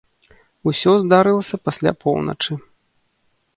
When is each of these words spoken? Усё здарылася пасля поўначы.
Усё 0.71 0.91
здарылася 1.03 1.61
пасля 1.69 1.91
поўначы. 2.07 2.53